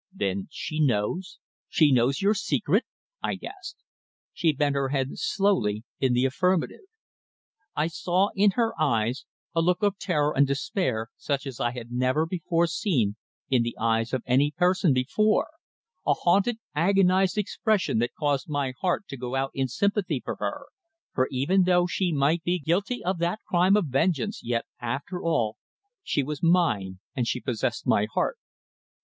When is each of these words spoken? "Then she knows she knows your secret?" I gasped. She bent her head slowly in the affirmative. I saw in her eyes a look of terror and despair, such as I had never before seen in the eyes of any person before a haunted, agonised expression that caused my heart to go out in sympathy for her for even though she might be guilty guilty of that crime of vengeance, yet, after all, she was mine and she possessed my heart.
"Then 0.11 0.47
she 0.49 0.79
knows 0.83 1.37
she 1.69 1.91
knows 1.91 2.23
your 2.23 2.33
secret?" 2.33 2.85
I 3.21 3.35
gasped. 3.35 3.77
She 4.33 4.51
bent 4.51 4.73
her 4.73 4.89
head 4.89 5.09
slowly 5.13 5.83
in 5.99 6.13
the 6.13 6.25
affirmative. 6.25 6.85
I 7.75 7.85
saw 7.85 8.29
in 8.35 8.53
her 8.57 8.73
eyes 8.81 9.25
a 9.53 9.61
look 9.61 9.83
of 9.83 9.99
terror 9.99 10.35
and 10.35 10.47
despair, 10.47 11.09
such 11.17 11.45
as 11.45 11.59
I 11.59 11.69
had 11.69 11.91
never 11.91 12.25
before 12.25 12.65
seen 12.65 13.15
in 13.47 13.61
the 13.61 13.77
eyes 13.79 14.11
of 14.11 14.23
any 14.25 14.49
person 14.49 14.91
before 14.91 15.49
a 16.03 16.15
haunted, 16.15 16.57
agonised 16.73 17.37
expression 17.37 17.99
that 17.99 18.15
caused 18.17 18.49
my 18.49 18.73
heart 18.81 19.07
to 19.09 19.17
go 19.17 19.35
out 19.35 19.51
in 19.53 19.67
sympathy 19.67 20.19
for 20.19 20.37
her 20.37 20.65
for 21.13 21.27
even 21.29 21.65
though 21.65 21.85
she 21.85 22.11
might 22.11 22.41
be 22.41 22.57
guilty 22.57 22.95
guilty 22.95 23.05
of 23.05 23.19
that 23.19 23.43
crime 23.47 23.77
of 23.77 23.85
vengeance, 23.85 24.41
yet, 24.43 24.65
after 24.79 25.21
all, 25.21 25.57
she 26.01 26.23
was 26.23 26.41
mine 26.41 26.97
and 27.15 27.27
she 27.27 27.39
possessed 27.39 27.85
my 27.85 28.07
heart. 28.15 28.39